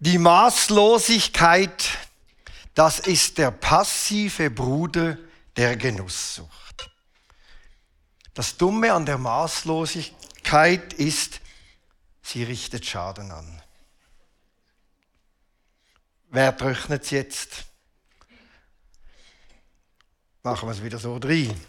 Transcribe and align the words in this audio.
Die 0.00 0.18
Maßlosigkeit, 0.18 1.98
das 2.74 3.00
ist 3.00 3.38
der 3.38 3.50
passive 3.50 4.48
Bruder 4.48 5.18
der 5.56 5.76
Genusssucht. 5.76 6.90
Das 8.34 8.56
Dumme 8.56 8.92
an 8.92 9.06
der 9.06 9.18
Maßlosigkeit 9.18 10.92
ist, 10.92 11.40
sie 12.22 12.44
richtet 12.44 12.86
Schaden 12.86 13.32
an. 13.32 13.60
Wer 16.30 16.56
trocknet 16.56 17.10
jetzt? 17.10 17.64
Machen 20.44 20.68
wir 20.68 20.72
es 20.74 20.84
wieder 20.84 21.00
so 21.00 21.18
drin. 21.18 21.60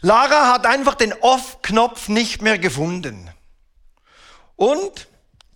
Lara 0.00 0.52
hat 0.52 0.66
einfach 0.66 0.96
den 0.96 1.12
Off-Knopf 1.12 2.08
nicht 2.08 2.42
mehr 2.42 2.58
gefunden. 2.58 3.30
Und 4.56 5.06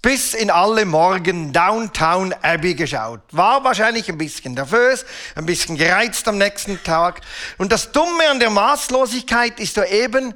bis 0.04 0.34
in 0.34 0.50
alle 0.50 0.84
Morgen 0.84 1.54
Downtown 1.54 2.34
Abbey 2.42 2.74
geschaut. 2.74 3.22
War 3.30 3.64
wahrscheinlich 3.64 4.10
ein 4.10 4.18
bisschen 4.18 4.52
nervös, 4.52 5.06
ein 5.34 5.46
bisschen 5.46 5.78
gereizt 5.78 6.28
am 6.28 6.36
nächsten 6.36 6.82
Tag. 6.82 7.22
Und 7.56 7.72
das 7.72 7.90
Dumme 7.90 8.28
an 8.28 8.38
der 8.38 8.50
Maßlosigkeit 8.50 9.58
ist 9.58 9.78
ja 9.78 9.86
eben, 9.86 10.34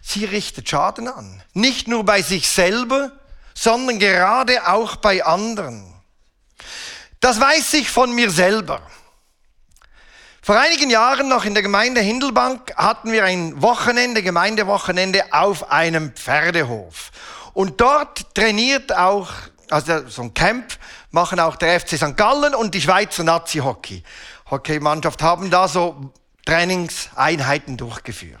sie 0.00 0.24
richtet 0.24 0.68
Schaden 0.68 1.08
an. 1.08 1.42
Nicht 1.52 1.88
nur 1.88 2.04
bei 2.04 2.22
sich 2.22 2.48
selber, 2.48 3.10
sondern 3.54 3.98
gerade 3.98 4.68
auch 4.68 4.94
bei 4.94 5.24
anderen. 5.24 5.92
Das 7.18 7.40
weiß 7.40 7.74
ich 7.74 7.90
von 7.90 8.14
mir 8.14 8.30
selber. 8.30 8.82
Vor 10.42 10.58
einigen 10.60 10.90
Jahren 10.90 11.28
noch 11.28 11.44
in 11.44 11.54
der 11.54 11.64
Gemeinde 11.64 12.00
Hindelbank 12.00 12.72
hatten 12.76 13.10
wir 13.10 13.24
ein 13.24 13.60
Wochenende, 13.60 14.22
Gemeindewochenende 14.22 15.32
auf 15.32 15.72
einem 15.72 16.12
Pferdehof. 16.12 17.10
Und 17.60 17.78
dort 17.78 18.34
trainiert 18.34 18.96
auch, 18.96 19.28
also 19.68 20.08
so 20.08 20.22
ein 20.22 20.32
Camp, 20.32 20.78
machen 21.10 21.38
auch 21.38 21.56
der 21.56 21.78
FC 21.78 21.98
St. 21.98 22.16
Gallen 22.16 22.54
und 22.54 22.74
die 22.74 22.80
Schweizer 22.80 23.22
Nazi-Hockey. 23.22 24.02
Hockeymannschaft 24.50 25.22
haben 25.22 25.50
da 25.50 25.68
so 25.68 26.10
Trainingseinheiten 26.46 27.76
durchgeführt. 27.76 28.40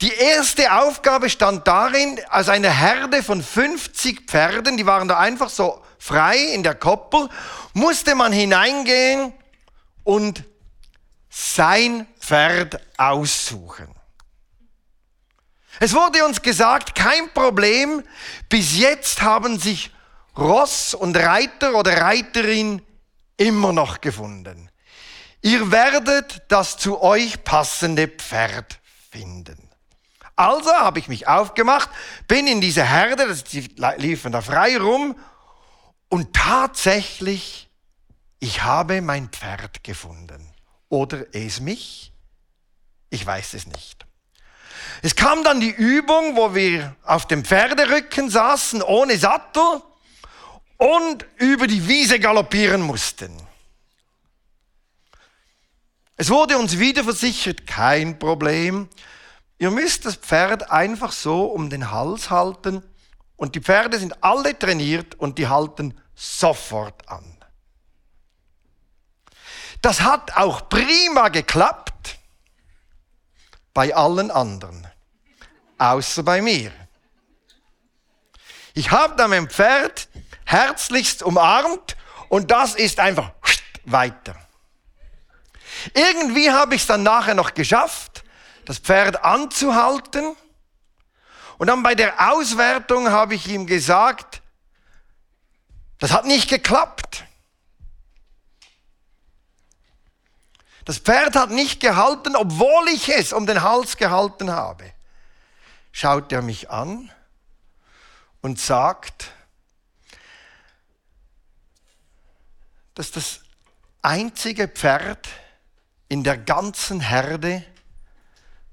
Die 0.00 0.10
erste 0.10 0.72
Aufgabe 0.72 1.28
stand 1.28 1.68
darin, 1.68 2.18
als 2.30 2.48
eine 2.48 2.70
Herde 2.70 3.22
von 3.22 3.42
50 3.42 4.22
Pferden, 4.26 4.78
die 4.78 4.86
waren 4.86 5.06
da 5.06 5.18
einfach 5.18 5.50
so 5.50 5.82
frei 5.98 6.38
in 6.38 6.62
der 6.62 6.76
Koppel, 6.76 7.28
musste 7.74 8.14
man 8.14 8.32
hineingehen 8.32 9.34
und 10.02 10.44
sein 11.28 12.06
Pferd 12.20 12.80
aussuchen. 12.96 13.88
Es 15.80 15.94
wurde 15.94 16.24
uns 16.24 16.40
gesagt, 16.42 16.94
kein 16.94 17.32
Problem, 17.34 18.02
bis 18.48 18.76
jetzt 18.76 19.22
haben 19.22 19.58
sich 19.58 19.90
Ross 20.36 20.94
und 20.94 21.16
Reiter 21.16 21.74
oder 21.74 22.00
Reiterin 22.00 22.82
immer 23.36 23.72
noch 23.72 24.00
gefunden. 24.00 24.70
Ihr 25.42 25.70
werdet 25.70 26.42
das 26.48 26.76
zu 26.78 27.00
euch 27.02 27.44
passende 27.44 28.08
Pferd 28.08 28.80
finden. 29.10 29.70
Also 30.34 30.70
habe 30.70 30.98
ich 30.98 31.08
mich 31.08 31.28
aufgemacht, 31.28 31.88
bin 32.28 32.46
in 32.46 32.60
diese 32.60 32.84
Herde, 32.84 33.34
die 33.52 33.74
liefen 33.96 34.32
da 34.32 34.42
frei 34.42 34.76
rum 34.76 35.16
und 36.08 36.34
tatsächlich, 36.34 37.68
ich 38.38 38.62
habe 38.62 39.00
mein 39.00 39.28
Pferd 39.30 39.82
gefunden. 39.82 40.52
Oder 40.88 41.34
es 41.34 41.60
mich? 41.60 42.12
Ich 43.08 43.24
weiß 43.24 43.54
es 43.54 43.66
nicht. 43.66 44.05
Es 45.02 45.14
kam 45.14 45.44
dann 45.44 45.60
die 45.60 45.70
Übung, 45.70 46.36
wo 46.36 46.54
wir 46.54 46.96
auf 47.04 47.26
dem 47.26 47.44
Pferderücken 47.44 48.30
saßen, 48.30 48.82
ohne 48.82 49.16
Sattel 49.18 49.82
und 50.78 51.26
über 51.36 51.66
die 51.66 51.86
Wiese 51.86 52.18
galoppieren 52.18 52.82
mussten. 52.82 53.30
Es 56.16 56.30
wurde 56.30 56.56
uns 56.56 56.78
wieder 56.78 57.04
versichert, 57.04 57.66
kein 57.66 58.18
Problem. 58.18 58.88
Ihr 59.58 59.70
müsst 59.70 60.06
das 60.06 60.16
Pferd 60.16 60.70
einfach 60.70 61.12
so 61.12 61.44
um 61.44 61.68
den 61.68 61.90
Hals 61.90 62.30
halten 62.30 62.82
und 63.36 63.54
die 63.54 63.60
Pferde 63.60 63.98
sind 63.98 64.22
alle 64.24 64.58
trainiert 64.58 65.14
und 65.16 65.38
die 65.38 65.48
halten 65.48 65.94
sofort 66.14 67.08
an. 67.08 67.24
Das 69.82 70.00
hat 70.00 70.36
auch 70.36 70.68
prima 70.68 71.28
geklappt 71.28 71.95
bei 73.76 73.94
allen 73.94 74.30
anderen, 74.30 74.86
außer 75.76 76.22
bei 76.22 76.40
mir. 76.40 76.72
Ich 78.72 78.90
habe 78.90 79.16
dann 79.16 79.28
mein 79.28 79.50
Pferd 79.50 80.08
herzlichst 80.46 81.22
umarmt 81.22 81.94
und 82.30 82.50
das 82.50 82.74
ist 82.74 82.98
einfach 82.98 83.32
weiter. 83.84 84.34
Irgendwie 85.92 86.50
habe 86.50 86.74
ich 86.74 86.80
es 86.80 86.86
dann 86.86 87.02
nachher 87.02 87.34
noch 87.34 87.52
geschafft, 87.52 88.24
das 88.64 88.78
Pferd 88.78 89.22
anzuhalten. 89.22 90.34
Und 91.58 91.66
dann 91.66 91.82
bei 91.82 91.94
der 91.94 92.32
Auswertung 92.32 93.10
habe 93.10 93.34
ich 93.34 93.46
ihm 93.46 93.66
gesagt, 93.66 94.40
das 95.98 96.12
hat 96.12 96.24
nicht 96.24 96.48
geklappt. 96.48 97.24
Das 100.86 100.98
Pferd 100.98 101.34
hat 101.34 101.50
nicht 101.50 101.80
gehalten, 101.80 102.36
obwohl 102.36 102.88
ich 102.88 103.08
es 103.08 103.32
um 103.32 103.44
den 103.44 103.62
Hals 103.62 103.96
gehalten 103.96 104.52
habe. 104.52 104.92
Schaut 105.90 106.30
er 106.30 106.42
mich 106.42 106.70
an 106.70 107.10
und 108.40 108.60
sagt, 108.60 109.32
dass 112.94 113.10
das 113.10 113.40
einzige 114.00 114.68
Pferd 114.68 115.28
in 116.08 116.22
der 116.22 116.38
ganzen 116.38 117.00
Herde, 117.00 117.64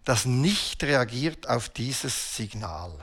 das 0.06 0.25
nicht 0.25 0.84
reagiert 0.84 1.50
auf 1.50 1.68
dieses 1.69 2.35
Signal. 2.35 2.94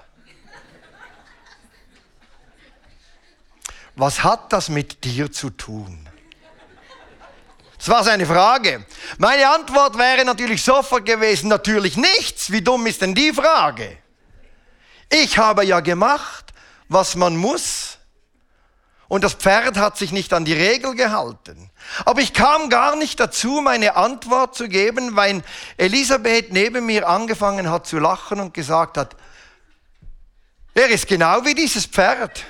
Was 3.97 4.22
hat 4.22 4.53
das 4.53 4.69
mit 4.69 5.03
dir 5.03 5.32
zu 5.32 5.50
tun? 5.50 6.09
Das 7.80 7.88
war 7.88 8.04
seine 8.04 8.26
Frage. 8.26 8.84
Meine 9.16 9.48
Antwort 9.48 9.96
wäre 9.96 10.22
natürlich 10.26 10.62
sofort 10.62 11.06
gewesen, 11.06 11.48
natürlich 11.48 11.96
nichts. 11.96 12.52
Wie 12.52 12.60
dumm 12.60 12.86
ist 12.86 13.00
denn 13.00 13.14
die 13.14 13.32
Frage? 13.32 13.96
Ich 15.08 15.38
habe 15.38 15.64
ja 15.64 15.80
gemacht, 15.80 16.52
was 16.88 17.14
man 17.14 17.38
muss. 17.38 17.96
Und 19.08 19.24
das 19.24 19.32
Pferd 19.32 19.78
hat 19.78 19.96
sich 19.96 20.12
nicht 20.12 20.34
an 20.34 20.44
die 20.44 20.52
Regel 20.52 20.94
gehalten. 20.94 21.70
Aber 22.04 22.20
ich 22.20 22.34
kam 22.34 22.69
gar 22.69 22.96
nicht 22.96 23.19
dazu, 23.19 23.62
meine 23.62 23.96
Antwort 23.96 24.54
zu 24.54 24.69
geben, 24.69 25.16
weil 25.16 25.42
Elisabeth 25.78 26.52
neben 26.52 26.84
mir 26.84 27.08
angefangen 27.08 27.70
hat 27.70 27.86
zu 27.86 27.98
lachen 27.98 28.40
und 28.40 28.52
gesagt 28.52 28.98
hat, 28.98 29.16
er 30.74 30.88
ist 30.90 31.08
genau 31.08 31.46
wie 31.46 31.54
dieses 31.54 31.86
Pferd. 31.86 32.44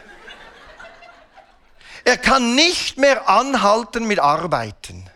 Er 2.05 2.17
kann 2.17 2.57
nicht 2.57 2.99
mehr 2.99 3.29
anhalten 3.29 4.09
mit 4.09 4.19
Arbeiten. 4.19 5.09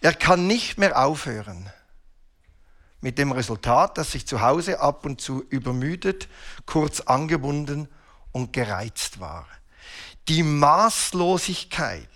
Er 0.00 0.14
kann 0.14 0.46
nicht 0.46 0.78
mehr 0.78 1.04
aufhören. 1.04 1.70
Mit 3.00 3.18
dem 3.18 3.32
Resultat, 3.32 3.98
dass 3.98 4.12
sich 4.12 4.26
zu 4.26 4.40
Hause 4.40 4.80
ab 4.80 5.04
und 5.04 5.20
zu 5.20 5.42
übermüdet, 5.50 6.28
kurz 6.66 7.00
angebunden 7.00 7.88
und 8.32 8.52
gereizt 8.52 9.20
war. 9.20 9.46
Die 10.28 10.42
Maßlosigkeit, 10.42 12.08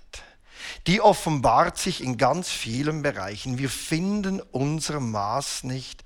die 0.87 1.01
offenbart 1.01 1.79
sich 1.79 2.03
in 2.03 2.19
ganz 2.19 2.51
vielen 2.51 3.03
Bereichen. 3.03 3.59
Wir 3.59 3.71
finden 3.71 4.41
unser 4.41 5.01
Maß 5.01 5.65
nicht 5.65 6.03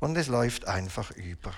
und 0.00 0.16
es 0.16 0.28
läuft 0.28 0.66
einfach 0.66 1.10
über. 1.12 1.52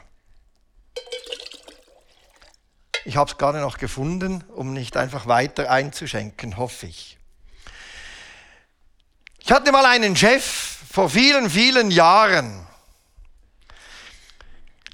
Ich 3.05 3.17
habe 3.17 3.31
es 3.31 3.39
gerade 3.39 3.61
noch 3.61 3.79
gefunden, 3.79 4.45
um 4.55 4.73
nicht 4.73 4.97
einfach 4.97 5.27
weiter 5.27 5.71
einzuschenken, 5.71 6.57
hoffe 6.57 6.87
ich. 6.87 7.18
Ich 9.49 9.55
hatte 9.55 9.73
mal 9.73 9.87
einen 9.87 10.15
Chef 10.15 10.45
vor 10.93 11.09
vielen, 11.09 11.49
vielen 11.49 11.91
Jahren. 11.91 12.67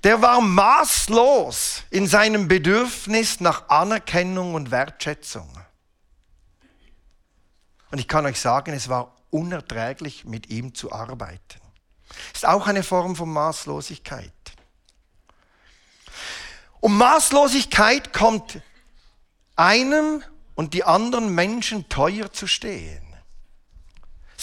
Der 0.04 0.22
war 0.22 0.40
maßlos 0.40 1.82
in 1.90 2.06
seinem 2.06 2.46
Bedürfnis 2.46 3.40
nach 3.40 3.68
Anerkennung 3.68 4.54
und 4.54 4.70
Wertschätzung. 4.70 5.50
Und 7.90 7.98
ich 7.98 8.06
kann 8.06 8.26
euch 8.26 8.38
sagen, 8.38 8.72
es 8.74 8.88
war 8.88 9.16
unerträglich, 9.30 10.24
mit 10.24 10.48
ihm 10.50 10.72
zu 10.72 10.92
arbeiten. 10.92 11.60
Ist 12.32 12.46
auch 12.46 12.68
eine 12.68 12.84
Form 12.84 13.16
von 13.16 13.32
Maßlosigkeit. 13.32 14.30
Und 16.78 16.96
Maßlosigkeit 16.96 18.12
kommt 18.12 18.62
einem 19.56 20.22
und 20.54 20.74
die 20.74 20.84
anderen 20.84 21.34
Menschen 21.34 21.88
teuer 21.88 22.32
zu 22.32 22.46
stehen. 22.46 23.03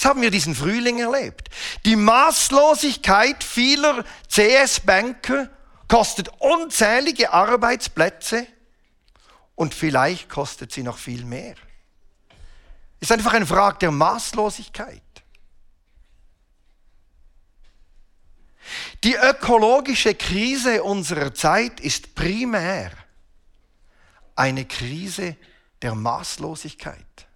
Das 0.02 0.10
haben 0.10 0.20
wir 0.20 0.32
diesen 0.32 0.56
Frühling 0.56 0.98
erlebt. 0.98 1.48
Die 1.84 1.94
Maßlosigkeit 1.94 3.44
vieler 3.44 4.04
CS-Banker 4.28 5.48
kostet 5.86 6.28
unzählige 6.40 7.32
Arbeitsplätze 7.32 8.48
und 9.54 9.74
vielleicht 9.74 10.28
kostet 10.28 10.72
sie 10.72 10.82
noch 10.82 10.98
viel 10.98 11.24
mehr. 11.24 11.54
Ist 12.98 13.12
einfach 13.12 13.34
eine 13.34 13.46
Frage 13.46 13.78
der 13.78 13.92
Maßlosigkeit. 13.92 15.02
Die 19.04 19.14
ökologische 19.14 20.16
Krise 20.16 20.82
unserer 20.82 21.32
Zeit 21.32 21.78
ist 21.78 22.16
primär 22.16 22.90
eine 24.34 24.64
Krise 24.64 25.36
der 25.80 25.94
Maßlosigkeit. 25.94 27.28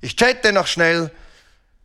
Ich 0.00 0.16
chatte 0.16 0.52
noch 0.52 0.66
schnell 0.66 1.10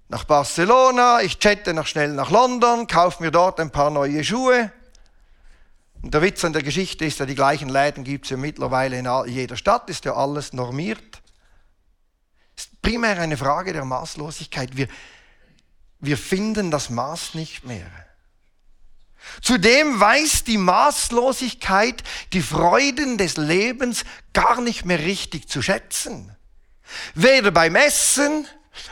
nach 0.10 0.26
Barcelona, 0.26 1.22
ich 1.22 1.40
chatte 1.40 1.74
noch 1.74 1.88
schnell 1.88 2.10
nach 2.10 2.30
London, 2.30 2.88
kaufe 2.88 3.24
mir 3.24 3.32
dort 3.32 3.60
ein 3.60 3.72
paar 3.72 3.90
neue 3.90 4.24
Schuhe. 4.24 4.72
Und 6.02 6.14
der 6.14 6.22
Witz 6.22 6.44
an 6.44 6.54
der 6.54 6.64
Geschichte 6.64 7.06
ist 7.06 7.20
ja, 7.20 7.26
die 7.26 7.36
gleichen 7.36 7.70
Läden 7.70 8.04
gibt 8.04 8.26
es 8.26 8.32
ja 8.32 8.38
mittlerweile 8.38 8.98
in 8.98 9.08
jeder 9.28 9.56
Stadt, 9.56 9.90
ist 9.90 10.06
ja 10.06 10.16
alles 10.16 10.52
normiert. 10.52 11.22
Ist 12.58 12.82
primär 12.82 13.20
eine 13.20 13.38
Frage 13.38 13.72
der 13.72 13.86
Maßlosigkeit. 13.86 14.76
Wir, 14.76 14.88
wir 16.00 16.18
finden 16.18 16.72
das 16.72 16.90
Maß 16.90 17.36
nicht 17.36 17.64
mehr. 17.66 17.90
Zudem 19.42 20.00
weiß 20.00 20.44
die 20.44 20.58
Maßlosigkeit 20.58 22.04
die 22.34 22.42
Freuden 22.42 23.18
des 23.18 23.38
Lebens 23.38 24.04
gar 24.34 24.62
nicht 24.62 24.84
mehr 24.86 25.00
richtig 25.00 25.48
zu 25.48 25.62
schätzen. 25.62 26.36
Weder 27.16 27.52
beim 27.52 27.76
Essen, 27.76 28.48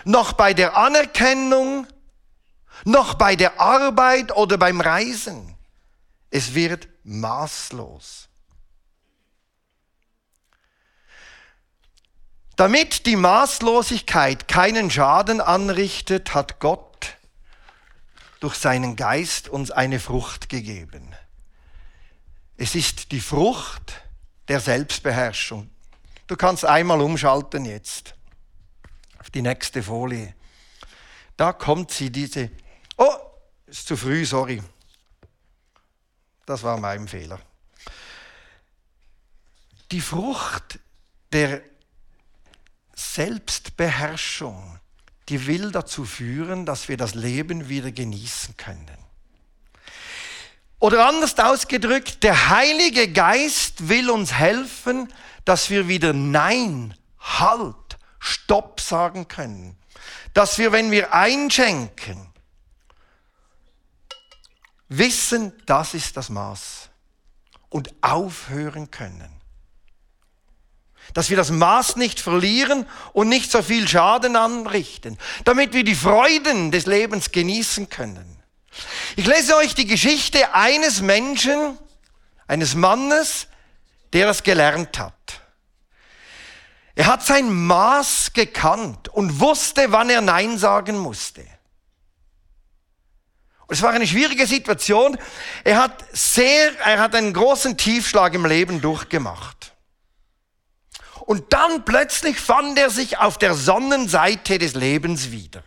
noch 0.05 0.33
bei 0.33 0.53
der 0.53 0.75
Anerkennung, 0.77 1.87
noch 2.85 3.15
bei 3.15 3.35
der 3.35 3.59
Arbeit 3.59 4.35
oder 4.35 4.57
beim 4.57 4.81
Reisen. 4.81 5.55
Es 6.29 6.53
wird 6.53 6.87
maßlos. 7.03 8.27
Damit 12.55 13.05
die 13.05 13.15
Maßlosigkeit 13.15 14.49
keinen 14.49 14.91
Schaden 14.91 15.39
anrichtet, 15.39 16.33
hat 16.33 16.59
Gott 16.59 17.15
durch 18.41 18.55
seinen 18.55 18.95
Geist 18.95 19.47
uns 19.47 19.71
eine 19.71 19.99
Frucht 19.99 20.49
gegeben. 20.49 21.15
Es 22.57 22.75
ist 22.75 23.13
die 23.13 23.21
Frucht 23.21 24.01
der 24.49 24.59
Selbstbeherrschung. 24.59 25.69
Du 26.29 26.37
kannst 26.37 26.63
einmal 26.63 27.01
umschalten 27.01 27.65
jetzt 27.65 28.13
auf 29.17 29.31
die 29.31 29.41
nächste 29.41 29.81
Folie. 29.81 30.35
Da 31.35 31.53
kommt 31.53 31.89
sie, 31.89 32.11
diese. 32.11 32.51
Oh, 32.97 33.15
ist 33.65 33.87
zu 33.87 33.97
früh, 33.97 34.23
sorry. 34.27 34.61
Das 36.45 36.61
war 36.61 36.77
mein 36.77 37.07
Fehler. 37.07 37.39
Die 39.91 40.01
Frucht 40.01 40.77
der 41.33 41.63
Selbstbeherrschung, 42.93 44.79
die 45.29 45.47
will 45.47 45.71
dazu 45.71 46.05
führen, 46.05 46.63
dass 46.67 46.89
wir 46.89 46.97
das 46.97 47.15
Leben 47.15 47.69
wieder 47.69 47.91
genießen 47.91 48.55
können. 48.55 48.99
Oder 50.77 51.07
anders 51.07 51.39
ausgedrückt, 51.39 52.21
der 52.21 52.49
Heilige 52.49 53.11
Geist 53.11 53.89
will 53.89 54.11
uns 54.11 54.31
helfen, 54.33 55.11
dass 55.45 55.69
wir 55.69 55.87
wieder 55.87 56.13
Nein, 56.13 56.95
Halt, 57.19 57.97
Stopp 58.19 58.79
sagen 58.79 59.27
können. 59.27 59.77
Dass 60.33 60.57
wir, 60.57 60.71
wenn 60.71 60.91
wir 60.91 61.13
einschenken, 61.13 62.29
wissen, 64.89 65.53
das 65.65 65.93
ist 65.93 66.17
das 66.17 66.29
Maß 66.29 66.89
und 67.69 67.93
aufhören 68.01 68.91
können. 68.91 69.31
Dass 71.13 71.29
wir 71.29 71.37
das 71.37 71.49
Maß 71.49 71.95
nicht 71.95 72.19
verlieren 72.19 72.85
und 73.13 73.29
nicht 73.29 73.51
so 73.51 73.61
viel 73.61 73.87
Schaden 73.87 74.35
anrichten, 74.35 75.17
damit 75.43 75.73
wir 75.73 75.83
die 75.83 75.95
Freuden 75.95 76.71
des 76.71 76.85
Lebens 76.85 77.31
genießen 77.31 77.89
können. 77.89 78.37
Ich 79.15 79.25
lese 79.25 79.55
euch 79.55 79.73
die 79.73 79.87
Geschichte 79.87 80.53
eines 80.53 81.01
Menschen, 81.01 81.77
eines 82.47 82.75
Mannes, 82.75 83.47
der 84.13 84.27
das 84.27 84.43
gelernt 84.43 84.99
hat. 84.99 85.13
Er 86.99 87.05
hat 87.05 87.25
sein 87.25 87.49
Maß 87.65 88.33
gekannt 88.33 89.07
und 89.07 89.39
wusste, 89.39 89.93
wann 89.93 90.09
er 90.09 90.19
Nein 90.19 90.57
sagen 90.57 90.97
musste. 90.97 91.39
Und 93.67 93.75
es 93.75 93.81
war 93.81 93.91
eine 93.91 94.05
schwierige 94.05 94.45
Situation. 94.45 95.17
Er 95.63 95.77
hat 95.77 96.03
sehr, 96.11 96.77
er 96.79 96.99
hat 96.99 97.15
einen 97.15 97.31
großen 97.31 97.77
Tiefschlag 97.77 98.33
im 98.33 98.45
Leben 98.45 98.81
durchgemacht. 98.81 99.73
Und 101.21 101.53
dann 101.53 101.85
plötzlich 101.85 102.37
fand 102.37 102.77
er 102.77 102.89
sich 102.89 103.17
auf 103.17 103.37
der 103.37 103.53
Sonnenseite 103.53 104.57
des 104.57 104.73
Lebens 104.73 105.31
wieder. 105.31 105.63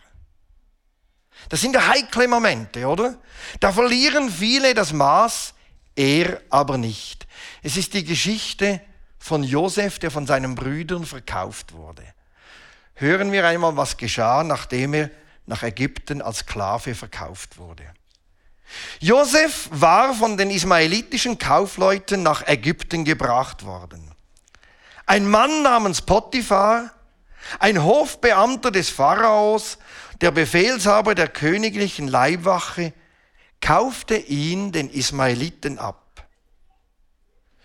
Das 1.49 1.61
sind 1.61 1.75
heikle 1.75 2.27
Momente, 2.27 2.85
oder? 2.85 3.17
Da 3.59 3.71
verlieren 3.71 4.29
viele 4.29 4.75
das 4.75 4.93
Maß, 4.93 5.55
er 5.95 6.43
aber 6.51 6.77
nicht. 6.77 7.25
Es 7.63 7.75
ist 7.75 7.95
die 7.95 8.03
Geschichte 8.03 8.81
von 9.23 9.41
Josef, 9.41 9.99
der 9.99 10.11
von 10.11 10.27
seinen 10.27 10.53
Brüdern 10.53 11.05
verkauft 11.05 11.71
wurde. 11.71 12.03
Hören 12.95 13.31
wir 13.31 13.47
einmal, 13.47 13.77
was 13.77 13.95
geschah, 13.95 14.43
nachdem 14.43 14.93
er 14.93 15.11
nach 15.45 15.63
Ägypten 15.63 16.21
als 16.21 16.39
Sklave 16.39 16.93
verkauft 16.93 17.57
wurde. 17.57 17.85
Josef 18.99 19.69
war 19.71 20.13
von 20.13 20.35
den 20.35 20.49
ismaelitischen 20.49 21.37
Kaufleuten 21.37 22.21
nach 22.21 22.45
Ägypten 22.45 23.05
gebracht 23.05 23.63
worden. 23.63 24.11
Ein 25.05 25.25
Mann 25.29 25.63
namens 25.63 26.01
Potiphar, 26.01 26.91
ein 27.59 27.81
Hofbeamter 27.81 28.71
des 28.71 28.89
Pharaos, 28.89 29.77
der 30.19 30.31
Befehlshaber 30.31 31.15
der 31.15 31.29
königlichen 31.29 32.09
Leibwache, 32.09 32.91
kaufte 33.61 34.17
ihn 34.17 34.73
den 34.73 34.89
Ismaeliten 34.89 35.79
ab. 35.79 36.02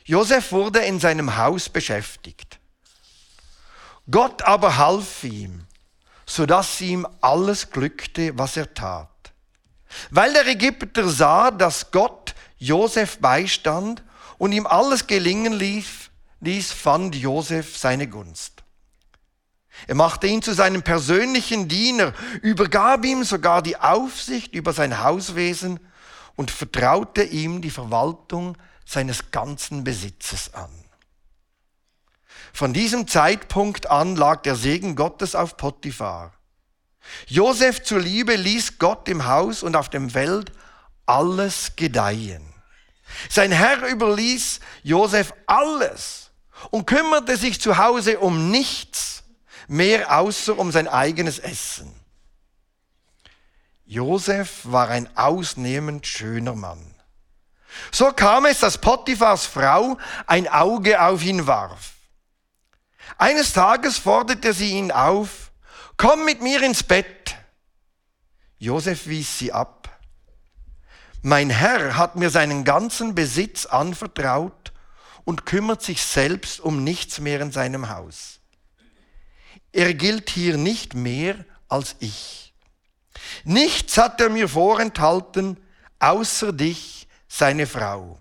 Josef 0.08 0.52
wurde 0.52 0.78
in 0.78 0.98
seinem 0.98 1.36
Haus 1.36 1.68
beschäftigt. 1.68 2.58
Gott 4.10 4.40
aber 4.40 4.78
half 4.78 5.22
ihm, 5.22 5.66
sodass 6.24 6.80
ihm 6.80 7.06
alles 7.20 7.70
glückte, 7.70 8.36
was 8.38 8.56
er 8.56 8.72
tat. 8.72 9.10
Weil 10.08 10.32
der 10.32 10.46
Ägypter 10.46 11.06
sah, 11.10 11.50
dass 11.50 11.90
Gott 11.90 12.34
Josef 12.56 13.18
beistand 13.18 14.02
und 14.38 14.52
ihm 14.52 14.66
alles 14.66 15.06
gelingen 15.06 15.52
ließ, 15.52 16.08
ließ 16.40 16.72
fand 16.72 17.14
Josef 17.14 17.76
seine 17.76 18.08
Gunst. 18.08 18.62
Er 19.88 19.94
machte 19.94 20.26
ihn 20.26 20.40
zu 20.40 20.54
seinem 20.54 20.82
persönlichen 20.82 21.68
Diener, 21.68 22.14
übergab 22.40 23.04
ihm 23.04 23.24
sogar 23.24 23.60
die 23.60 23.76
Aufsicht 23.76 24.54
über 24.54 24.72
sein 24.72 25.02
Hauswesen 25.02 25.80
und 26.34 26.50
vertraute 26.50 27.24
ihm 27.24 27.60
die 27.60 27.70
Verwaltung 27.70 28.56
seines 28.88 29.30
ganzen 29.30 29.84
Besitzes 29.84 30.54
an. 30.54 30.70
Von 32.54 32.72
diesem 32.72 33.06
Zeitpunkt 33.06 33.90
an 33.90 34.16
lag 34.16 34.42
der 34.42 34.56
Segen 34.56 34.96
Gottes 34.96 35.34
auf 35.34 35.58
Potiphar. 35.58 36.32
Josef 37.26 37.82
zuliebe 37.82 38.34
ließ 38.34 38.78
Gott 38.78 39.06
im 39.08 39.26
Haus 39.26 39.62
und 39.62 39.76
auf 39.76 39.90
dem 39.90 40.08
Feld 40.08 40.52
alles 41.04 41.76
gedeihen. 41.76 42.42
Sein 43.28 43.52
Herr 43.52 43.86
überließ 43.86 44.60
Josef 44.82 45.34
alles 45.46 46.30
und 46.70 46.86
kümmerte 46.86 47.36
sich 47.36 47.60
zu 47.60 47.76
Hause 47.76 48.18
um 48.18 48.50
nichts 48.50 49.22
mehr 49.66 50.18
außer 50.18 50.58
um 50.58 50.72
sein 50.72 50.88
eigenes 50.88 51.38
Essen. 51.38 51.92
Josef 53.84 54.60
war 54.64 54.88
ein 54.88 55.14
ausnehmend 55.16 56.06
schöner 56.06 56.54
Mann. 56.54 56.87
So 57.90 58.12
kam 58.12 58.46
es, 58.46 58.60
dass 58.60 58.78
Potiphars 58.78 59.46
Frau 59.46 59.98
ein 60.26 60.48
Auge 60.48 61.00
auf 61.00 61.22
ihn 61.22 61.46
warf. 61.46 61.92
Eines 63.16 63.52
Tages 63.52 63.98
forderte 63.98 64.52
sie 64.52 64.72
ihn 64.72 64.92
auf, 64.92 65.50
komm 65.96 66.24
mit 66.24 66.42
mir 66.42 66.62
ins 66.62 66.82
Bett. 66.82 67.36
Josef 68.58 69.06
wies 69.06 69.38
sie 69.38 69.52
ab. 69.52 70.00
Mein 71.22 71.50
Herr 71.50 71.96
hat 71.96 72.16
mir 72.16 72.30
seinen 72.30 72.64
ganzen 72.64 73.14
Besitz 73.14 73.66
anvertraut 73.66 74.72
und 75.24 75.46
kümmert 75.46 75.82
sich 75.82 76.02
selbst 76.02 76.60
um 76.60 76.84
nichts 76.84 77.18
mehr 77.18 77.40
in 77.40 77.52
seinem 77.52 77.88
Haus. 77.90 78.38
Er 79.72 79.94
gilt 79.94 80.30
hier 80.30 80.56
nicht 80.56 80.94
mehr 80.94 81.44
als 81.68 81.96
ich. 82.00 82.54
Nichts 83.44 83.98
hat 83.98 84.20
er 84.20 84.30
mir 84.30 84.48
vorenthalten, 84.48 85.58
außer 85.98 86.52
dich 86.52 86.97
seine 87.28 87.66
Frau. 87.66 88.18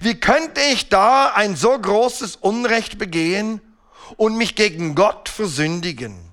Wie 0.00 0.18
könnte 0.18 0.60
ich 0.60 0.88
da 0.88 1.32
ein 1.34 1.56
so 1.56 1.78
großes 1.78 2.36
Unrecht 2.36 2.98
begehen 2.98 3.60
und 4.16 4.36
mich 4.36 4.54
gegen 4.54 4.94
Gott 4.94 5.28
versündigen? 5.28 6.32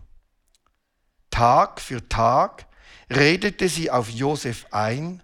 Tag 1.29 1.81
für 1.81 2.07
Tag 2.07 2.65
redete 3.10 3.69
sie 3.69 3.91
auf 3.91 4.10
Josef 4.10 4.65
ein, 4.72 5.22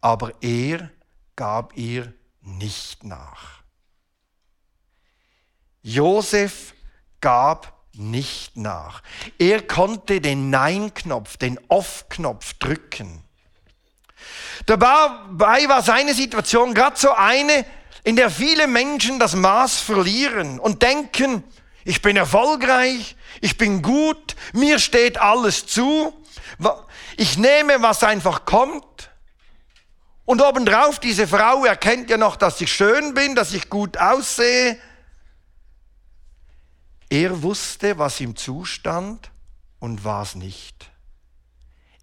aber 0.00 0.32
er 0.42 0.90
gab 1.36 1.76
ihr 1.76 2.12
nicht 2.42 3.04
nach. 3.04 3.62
Josef 5.82 6.74
gab 7.20 7.86
nicht 7.94 8.56
nach. 8.56 9.02
Er 9.38 9.62
konnte 9.66 10.20
den 10.20 10.50
Nein-Knopf, 10.50 11.36
den 11.36 11.58
Off-Knopf 11.68 12.54
drücken. 12.54 13.24
Dabei 14.66 15.68
war 15.68 15.82
seine 15.82 16.14
Situation 16.14 16.74
gerade 16.74 16.98
so 16.98 17.12
eine, 17.12 17.64
in 18.04 18.16
der 18.16 18.30
viele 18.30 18.66
Menschen 18.66 19.18
das 19.18 19.34
Maß 19.34 19.80
verlieren 19.80 20.58
und 20.58 20.82
denken, 20.82 21.44
ich 21.84 22.02
bin 22.02 22.16
erfolgreich, 22.16 23.16
ich 23.40 23.56
bin 23.56 23.82
gut, 23.82 24.36
mir 24.52 24.78
steht 24.78 25.18
alles 25.18 25.66
zu, 25.66 26.12
ich 27.16 27.38
nehme, 27.38 27.82
was 27.82 28.02
einfach 28.04 28.44
kommt. 28.44 29.10
Und 30.24 30.42
obendrauf, 30.42 31.00
diese 31.00 31.26
Frau 31.26 31.64
erkennt 31.64 32.08
ja 32.10 32.16
noch, 32.16 32.36
dass 32.36 32.60
ich 32.60 32.72
schön 32.72 33.14
bin, 33.14 33.34
dass 33.34 33.52
ich 33.52 33.68
gut 33.68 33.96
aussehe. 33.98 34.78
Er 37.08 37.42
wusste, 37.42 37.98
was 37.98 38.20
ihm 38.20 38.36
zustand 38.36 39.30
und 39.80 40.04
was 40.04 40.36
nicht. 40.36 40.90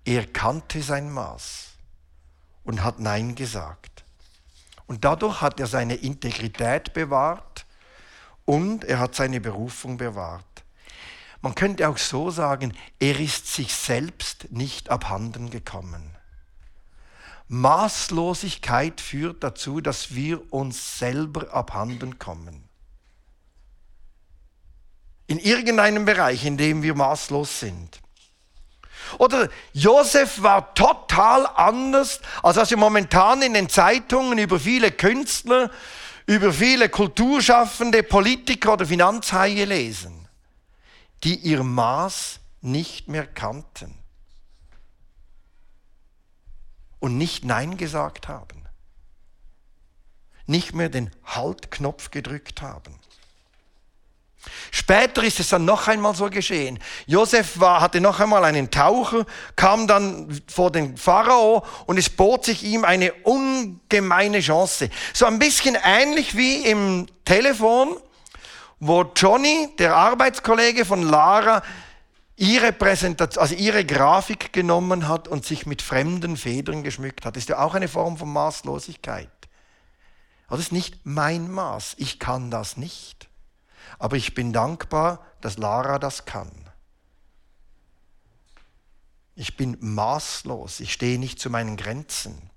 Er 0.03 0.25
kannte 0.25 0.81
sein 0.81 1.09
Maß 1.09 1.66
und 2.67 2.83
hat 2.83 2.99
Nein 2.99 3.33
gesagt. 3.33 4.03
Und 4.87 5.05
dadurch 5.05 5.41
hat 5.41 5.59
er 5.59 5.67
seine 5.67 5.95
Integrität 5.95 6.93
bewahrt 6.93 7.65
und 8.45 8.83
er 8.83 8.99
hat 8.99 9.15
seine 9.15 9.39
Berufung 9.39 9.97
bewahrt. 9.97 10.43
Man 11.41 11.55
könnte 11.55 11.87
auch 11.87 11.97
so 11.97 12.29
sagen, 12.29 12.73
er 12.99 13.19
ist 13.19 13.47
sich 13.53 13.73
selbst 13.73 14.51
nicht 14.51 14.89
abhanden 14.89 15.49
gekommen. 15.49 16.15
Maßlosigkeit 17.47 18.99
führt 18.99 19.43
dazu, 19.43 19.79
dass 19.79 20.13
wir 20.13 20.51
uns 20.51 20.99
selber 20.99 21.53
abhanden 21.53 22.19
kommen. 22.19 22.67
In 25.27 25.39
irgendeinem 25.39 26.03
Bereich, 26.03 26.45
in 26.45 26.57
dem 26.57 26.83
wir 26.83 26.95
maßlos 26.95 27.61
sind. 27.61 28.01
Oder 29.17 29.49
Josef 29.73 30.41
war 30.41 30.73
total 30.73 31.47
anders, 31.47 32.19
als 32.43 32.57
was 32.57 32.69
wir 32.69 32.77
momentan 32.77 33.41
in 33.41 33.53
den 33.53 33.69
Zeitungen 33.69 34.37
über 34.37 34.59
viele 34.59 34.91
Künstler, 34.91 35.71
über 36.25 36.51
viele 36.51 36.89
Kulturschaffende, 36.89 38.03
Politiker 38.03 38.73
oder 38.73 38.85
Finanzhaie 38.85 39.65
lesen, 39.65 40.27
die 41.23 41.35
ihr 41.35 41.63
Maß 41.63 42.39
nicht 42.61 43.07
mehr 43.07 43.25
kannten 43.25 43.95
und 46.99 47.17
nicht 47.17 47.45
Nein 47.45 47.77
gesagt 47.77 48.27
haben, 48.27 48.67
nicht 50.45 50.73
mehr 50.73 50.89
den 50.89 51.11
Haltknopf 51.23 52.11
gedrückt 52.11 52.61
haben. 52.61 52.99
Später 54.71 55.23
ist 55.23 55.39
es 55.39 55.49
dann 55.49 55.65
noch 55.65 55.87
einmal 55.87 56.15
so 56.15 56.29
geschehen. 56.29 56.79
Josef 57.05 57.59
war, 57.59 57.81
hatte 57.81 58.01
noch 58.01 58.19
einmal 58.19 58.43
einen 58.43 58.69
Taucher, 58.71 59.25
kam 59.55 59.87
dann 59.87 60.41
vor 60.47 60.71
den 60.71 60.97
Pharao 60.97 61.65
und 61.85 61.97
es 61.97 62.09
bot 62.09 62.45
sich 62.45 62.63
ihm 62.63 62.85
eine 62.85 63.13
ungemeine 63.23 64.39
Chance. 64.39 64.89
So 65.13 65.25
ein 65.25 65.39
bisschen 65.39 65.77
ähnlich 65.83 66.35
wie 66.35 66.65
im 66.65 67.07
Telefon, 67.25 67.97
wo 68.79 69.03
Johnny, 69.15 69.69
der 69.77 69.95
Arbeitskollege 69.95 70.85
von 70.85 71.01
Lara, 71.03 71.63
ihre 72.37 72.71
Präsentation, 72.71 73.41
also 73.41 73.55
ihre 73.55 73.83
Grafik 73.83 74.53
genommen 74.53 75.07
hat 75.07 75.27
und 75.27 75.43
sich 75.43 75.65
mit 75.65 75.81
fremden 75.81 76.37
Federn 76.37 76.83
geschmückt 76.83 77.25
hat. 77.25 77.35
Das 77.35 77.43
ist 77.43 77.49
ja 77.49 77.59
auch 77.59 77.73
eine 77.73 77.87
Form 77.87 78.17
von 78.17 78.31
Maßlosigkeit. 78.31 79.29
das 80.49 80.59
ist 80.59 80.71
nicht 80.71 80.99
mein 81.03 81.51
Maß. 81.51 81.95
Ich 81.97 82.19
kann 82.19 82.51
das 82.51 82.77
nicht. 82.77 83.26
Aber 83.99 84.15
ich 84.15 84.33
bin 84.33 84.53
dankbar, 84.53 85.25
dass 85.41 85.57
Lara 85.57 85.99
das 85.99 86.25
kann. 86.25 86.51
Ich 89.35 89.55
bin 89.55 89.77
maßlos, 89.79 90.79
ich 90.79 90.93
stehe 90.93 91.19
nicht 91.19 91.39
zu 91.39 91.49
meinen 91.49 91.77
Grenzen. 91.77 92.49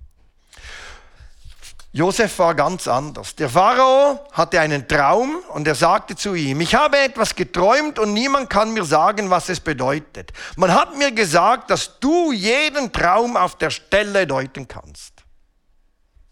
Josef 1.93 2.39
war 2.39 2.55
ganz 2.55 2.87
anders. 2.87 3.35
Der 3.35 3.51
Pharao 3.51 4.21
hatte 4.33 4.61
einen 4.61 4.87
Traum 4.87 5.43
und 5.49 5.67
er 5.67 5.75
sagte 5.75 6.15
zu 6.15 6.35
ihm, 6.35 6.61
ich 6.61 6.77
habe 6.77 6.99
etwas 6.99 7.35
geträumt 7.35 7.99
und 7.99 8.13
niemand 8.13 8.49
kann 8.49 8.73
mir 8.73 8.85
sagen, 8.85 9.29
was 9.29 9.49
es 9.49 9.59
bedeutet. 9.59 10.33
Man 10.57 10.73
hat 10.73 10.97
mir 10.97 11.11
gesagt, 11.11 11.69
dass 11.69 11.99
du 11.99 12.31
jeden 12.31 12.93
Traum 12.93 13.37
auf 13.37 13.59
der 13.59 13.71
Stelle 13.71 14.27
deuten 14.27 14.69
kannst. 14.69 15.25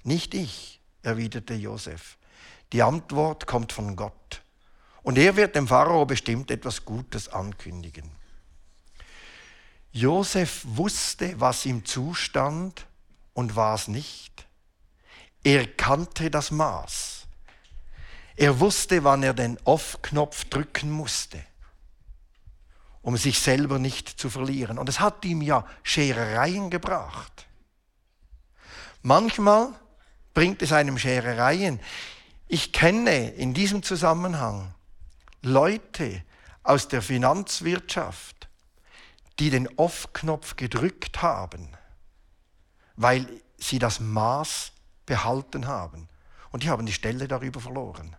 Nicht 0.05 0.33
ich, 0.33 0.81
erwiderte 1.03 1.55
Josef. 1.55 2.19
Die 2.73 2.83
Antwort 2.83 3.49
kommt 3.49 3.73
von 3.73 3.97
Gott. 3.97 4.43
Und 5.09 5.17
er 5.17 5.37
wird 5.37 5.57
dem 5.57 5.67
Pharao 5.67 6.05
bestimmt 6.05 6.51
etwas 6.51 6.85
Gutes 6.85 7.31
ankündigen. 7.31 8.11
Josef 9.91 10.61
wusste, 10.67 11.41
was 11.41 11.65
ihm 11.65 11.87
zustand 11.87 12.87
und 13.33 13.57
was 13.57 13.89
nicht. 13.89 14.47
Er 15.43 15.67
kannte 15.67 16.31
das 16.31 16.51
Maß. 16.51 17.27
Er 18.37 18.61
wusste, 18.61 19.03
wann 19.03 19.23
er 19.23 19.33
den 19.33 19.59
Off-Knopf 19.65 20.45
drücken 20.45 20.91
musste, 20.91 21.43
um 23.01 23.17
sich 23.17 23.39
selber 23.39 23.79
nicht 23.79 24.11
zu 24.11 24.29
verlieren. 24.29 24.79
Und 24.79 24.91
es 24.91 25.01
hat 25.01 25.25
ihm 25.25 25.41
ja 25.41 25.65
Scherereien 25.85 26.69
gebracht. 26.69 27.47
Manchmal 29.01 29.73
bringt 30.35 30.61
es 30.61 30.75
einem 30.75 30.99
Scherereien. 30.99 31.81
Ich 32.47 32.75
kenne 32.75 33.31
in 33.31 33.55
diesem 33.55 33.83
Zusammenhang 33.83 34.75
Leute 35.43 36.23
aus 36.63 36.89
der 36.89 37.03
Finanzwirtschaft, 37.03 38.49
die 39.39 39.51
den 39.51 39.69
Off-Knopf 39.79 40.57
gedrückt 40.57 41.23
haben, 41.23 41.69
weil 42.97 43.27
sie 43.57 43.79
das 43.79 44.01
Maß 44.01 44.73
behalten 45.07 45.67
haben. 45.67 46.09
Und 46.51 46.63
die 46.63 46.71
haben 46.71 46.87
die 46.87 46.93
Stelle 46.93 47.29
darüber 47.29 47.61
verloren. 47.61 48.17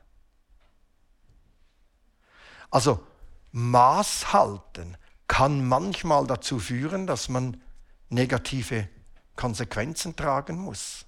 Also 2.71 3.05
Maß 3.51 4.33
halten 4.33 4.97
kann 5.27 5.67
manchmal 5.67 6.27
dazu 6.27 6.59
führen, 6.59 7.07
dass 7.07 7.29
man 7.29 7.61
negative 8.09 8.88
Konsequenzen 9.35 10.15
tragen 10.15 10.57
muss. 10.57 11.05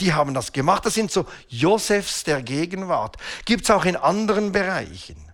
Die 0.00 0.14
haben 0.14 0.34
das 0.34 0.52
gemacht. 0.52 0.86
Das 0.86 0.94
sind 0.94 1.10
so 1.10 1.26
Josefs 1.48 2.24
der 2.24 2.42
Gegenwart. 2.42 3.16
Gibt 3.44 3.64
es 3.64 3.70
auch 3.70 3.84
in 3.84 3.96
anderen 3.96 4.52
Bereichen. 4.52 5.31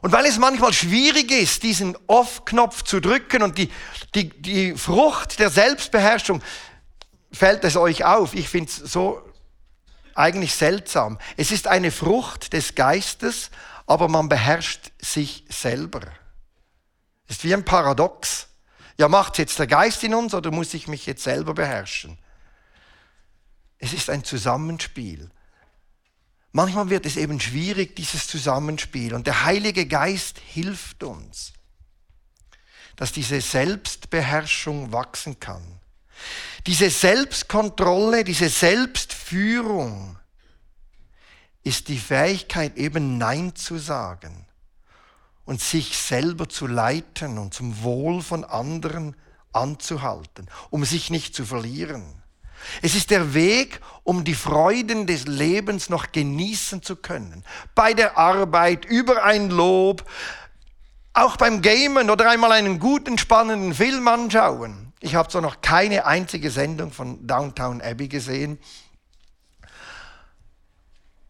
Und 0.00 0.12
weil 0.12 0.26
es 0.26 0.38
manchmal 0.38 0.72
schwierig 0.72 1.30
ist, 1.30 1.62
diesen 1.62 1.96
Off-Knopf 2.06 2.82
zu 2.82 3.00
drücken 3.00 3.42
und 3.42 3.58
die, 3.58 3.70
die, 4.14 4.28
die 4.40 4.76
Frucht 4.76 5.40
der 5.40 5.50
Selbstbeherrschung, 5.50 6.42
fällt 7.32 7.64
es 7.64 7.76
euch 7.76 8.04
auf. 8.04 8.34
Ich 8.34 8.48
finde 8.48 8.70
es 8.70 8.76
so 8.76 9.22
eigentlich 10.14 10.54
seltsam. 10.54 11.18
Es 11.36 11.50
ist 11.50 11.66
eine 11.66 11.90
Frucht 11.90 12.52
des 12.52 12.74
Geistes, 12.74 13.50
aber 13.86 14.08
man 14.08 14.28
beherrscht 14.28 14.92
sich 15.00 15.44
selber. 15.48 16.02
Ist 17.26 17.44
wie 17.44 17.54
ein 17.54 17.64
Paradox. 17.64 18.48
Ja, 18.98 19.08
macht 19.08 19.38
jetzt 19.38 19.58
der 19.58 19.66
Geist 19.66 20.02
in 20.02 20.14
uns 20.14 20.34
oder 20.34 20.50
muss 20.50 20.74
ich 20.74 20.88
mich 20.88 21.06
jetzt 21.06 21.22
selber 21.22 21.54
beherrschen? 21.54 22.18
Es 23.78 23.92
ist 23.92 24.10
ein 24.10 24.24
Zusammenspiel. 24.24 25.30
Manchmal 26.52 26.90
wird 26.90 27.06
es 27.06 27.16
eben 27.16 27.40
schwierig, 27.40 27.96
dieses 27.96 28.26
Zusammenspiel. 28.26 29.14
Und 29.14 29.26
der 29.26 29.44
Heilige 29.44 29.86
Geist 29.86 30.38
hilft 30.38 31.02
uns, 31.02 31.52
dass 32.96 33.12
diese 33.12 33.40
Selbstbeherrschung 33.40 34.92
wachsen 34.92 35.38
kann. 35.38 35.62
Diese 36.66 36.90
Selbstkontrolle, 36.90 38.24
diese 38.24 38.48
Selbstführung 38.48 40.18
ist 41.62 41.88
die 41.88 41.98
Fähigkeit, 41.98 42.76
eben 42.76 43.18
Nein 43.18 43.54
zu 43.54 43.78
sagen 43.78 44.46
und 45.44 45.60
sich 45.60 45.96
selber 45.96 46.48
zu 46.48 46.66
leiten 46.66 47.38
und 47.38 47.54
zum 47.54 47.82
Wohl 47.82 48.22
von 48.22 48.44
anderen 48.44 49.14
anzuhalten, 49.52 50.48
um 50.70 50.84
sich 50.84 51.10
nicht 51.10 51.34
zu 51.34 51.44
verlieren. 51.44 52.22
Es 52.82 52.94
ist 52.94 53.10
der 53.10 53.34
Weg, 53.34 53.80
um 54.04 54.24
die 54.24 54.34
Freuden 54.34 55.06
des 55.06 55.26
Lebens 55.26 55.88
noch 55.88 56.12
genießen 56.12 56.82
zu 56.82 56.96
können. 56.96 57.44
Bei 57.74 57.94
der 57.94 58.16
Arbeit, 58.16 58.84
über 58.84 59.24
ein 59.24 59.50
Lob, 59.50 60.04
auch 61.12 61.36
beim 61.36 61.62
Gamen 61.62 62.10
oder 62.10 62.30
einmal 62.30 62.52
einen 62.52 62.78
guten, 62.78 63.18
spannenden 63.18 63.74
Film 63.74 64.06
anschauen. 64.08 64.92
Ich 65.00 65.14
habe 65.14 65.28
zwar 65.28 65.42
noch 65.42 65.60
keine 65.60 66.06
einzige 66.06 66.50
Sendung 66.50 66.92
von 66.92 67.26
Downtown 67.26 67.80
Abbey 67.80 68.08
gesehen, 68.08 68.58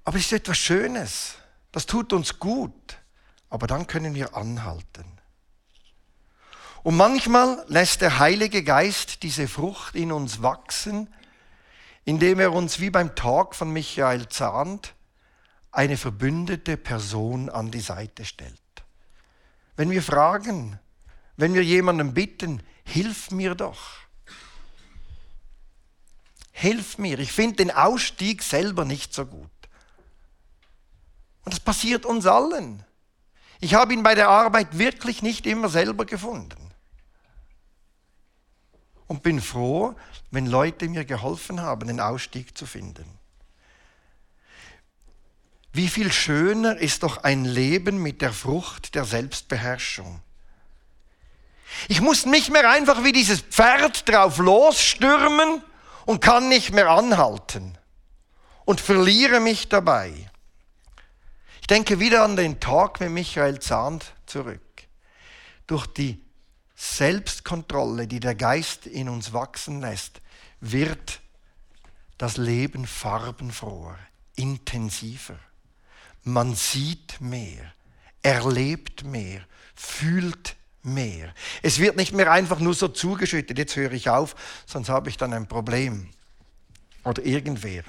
aber 0.04 0.16
es 0.16 0.24
ist 0.24 0.32
etwas 0.32 0.56
Schönes. 0.56 1.34
Das 1.70 1.84
tut 1.84 2.14
uns 2.14 2.38
gut. 2.38 2.96
Aber 3.50 3.66
dann 3.66 3.86
können 3.86 4.14
wir 4.14 4.34
anhalten. 4.34 5.04
Und 6.82 6.96
manchmal 6.96 7.62
lässt 7.68 8.00
der 8.00 8.18
Heilige 8.18 8.62
Geist 8.62 9.22
diese 9.22 9.48
Frucht 9.48 9.94
in 9.94 10.12
uns 10.12 10.42
wachsen, 10.42 11.12
indem 12.08 12.40
er 12.40 12.54
uns 12.54 12.80
wie 12.80 12.88
beim 12.88 13.14
Talk 13.14 13.54
von 13.54 13.70
Michael 13.70 14.30
Zahnt 14.30 14.94
eine 15.70 15.98
verbündete 15.98 16.78
Person 16.78 17.50
an 17.50 17.70
die 17.70 17.82
Seite 17.82 18.24
stellt. 18.24 18.58
Wenn 19.76 19.90
wir 19.90 20.02
fragen, 20.02 20.80
wenn 21.36 21.52
wir 21.52 21.62
jemanden 21.62 22.14
bitten, 22.14 22.62
hilf 22.82 23.30
mir 23.30 23.54
doch. 23.54 23.98
Hilf 26.50 26.96
mir. 26.96 27.18
Ich 27.18 27.30
finde 27.30 27.56
den 27.56 27.70
Ausstieg 27.70 28.42
selber 28.42 28.86
nicht 28.86 29.12
so 29.12 29.26
gut. 29.26 29.50
Und 31.44 31.52
das 31.52 31.60
passiert 31.60 32.06
uns 32.06 32.24
allen. 32.24 32.86
Ich 33.60 33.74
habe 33.74 33.92
ihn 33.92 34.02
bei 34.02 34.14
der 34.14 34.30
Arbeit 34.30 34.78
wirklich 34.78 35.20
nicht 35.20 35.44
immer 35.44 35.68
selber 35.68 36.06
gefunden. 36.06 36.57
Und 39.08 39.22
bin 39.22 39.40
froh, 39.40 39.94
wenn 40.30 40.46
Leute 40.46 40.88
mir 40.88 41.04
geholfen 41.04 41.60
haben, 41.60 41.88
den 41.88 42.00
Ausstieg 42.00 42.56
zu 42.56 42.66
finden. 42.66 43.18
Wie 45.72 45.88
viel 45.88 46.12
schöner 46.12 46.76
ist 46.76 47.02
doch 47.02 47.18
ein 47.24 47.44
Leben 47.44 48.02
mit 48.02 48.22
der 48.22 48.32
Frucht 48.32 48.94
der 48.94 49.04
Selbstbeherrschung. 49.04 50.20
Ich 51.88 52.00
muss 52.00 52.26
nicht 52.26 52.50
mehr 52.50 52.68
einfach 52.70 53.04
wie 53.04 53.12
dieses 53.12 53.40
Pferd 53.40 54.08
drauf 54.08 54.38
losstürmen 54.38 55.62
und 56.06 56.20
kann 56.20 56.48
nicht 56.48 56.72
mehr 56.72 56.88
anhalten 56.90 57.76
und 58.64 58.80
verliere 58.80 59.40
mich 59.40 59.68
dabei. 59.68 60.12
Ich 61.60 61.66
denke 61.66 62.00
wieder 62.00 62.24
an 62.24 62.36
den 62.36 62.60
Tag 62.60 63.00
mit 63.00 63.10
Michael 63.10 63.60
Zahnt 63.60 64.14
zurück. 64.26 64.60
Durch 65.66 65.86
die 65.86 66.20
Selbstkontrolle, 66.80 68.06
die 68.06 68.20
der 68.20 68.36
Geist 68.36 68.86
in 68.86 69.08
uns 69.08 69.32
wachsen 69.32 69.80
lässt, 69.80 70.20
wird 70.60 71.20
das 72.18 72.36
Leben 72.36 72.86
farbenfroher, 72.86 73.98
intensiver. 74.36 75.40
Man 76.22 76.54
sieht 76.54 77.20
mehr, 77.20 77.74
erlebt 78.22 79.02
mehr, 79.02 79.40
fühlt 79.74 80.54
mehr. 80.84 81.34
Es 81.62 81.80
wird 81.80 81.96
nicht 81.96 82.12
mehr 82.12 82.30
einfach 82.30 82.60
nur 82.60 82.74
so 82.74 82.86
zugeschüttet, 82.86 83.58
jetzt 83.58 83.74
höre 83.74 83.92
ich 83.92 84.08
auf, 84.08 84.36
sonst 84.64 84.88
habe 84.88 85.10
ich 85.10 85.16
dann 85.16 85.32
ein 85.32 85.48
Problem. 85.48 86.08
Oder 87.02 87.24
irgendwer. 87.24 87.82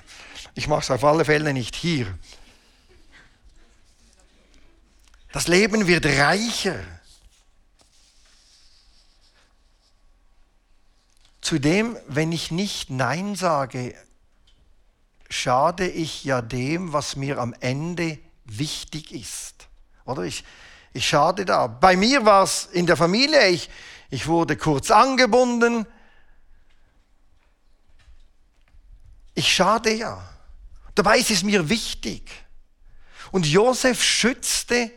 Ich 0.56 0.68
mache 0.68 0.82
es 0.82 0.90
auf 0.90 1.04
alle 1.04 1.26
Fälle 1.26 1.54
nicht 1.54 1.76
hier. 1.76 2.18
Das 5.32 5.48
Leben 5.48 5.86
wird 5.86 6.08
reicher. 6.08 6.80
Zudem, 11.50 11.98
wenn 12.06 12.32
ich 12.32 12.52
nicht 12.52 12.92
Nein 12.92 13.34
sage, 13.34 13.96
schade 15.32 15.88
ich 15.88 16.24
ja 16.24 16.44
dem, 16.44 16.94
was 16.94 17.16
mir 17.16 17.40
am 17.40 17.56
Ende 17.60 18.20
wichtig 18.46 19.12
ist. 19.12 19.68
Oder 20.06 20.26
ich, 20.26 20.44
ich 20.94 21.08
schade 21.08 21.46
da. 21.46 21.66
Bei 21.66 21.96
mir 21.96 22.24
war 22.24 22.44
es 22.44 22.66
in 22.66 22.86
der 22.86 22.98
Familie, 22.98 23.48
ich, 23.48 23.68
ich 24.12 24.28
wurde 24.28 24.58
kurz 24.58 24.92
angebunden. 24.92 25.88
Ich 29.34 29.52
schade 29.52 29.92
ja. 29.92 30.22
Dabei 30.94 31.18
ist 31.18 31.32
es 31.32 31.42
mir 31.42 31.68
wichtig. 31.68 32.30
Und 33.32 33.48
Josef 33.48 34.04
schützte 34.04 34.92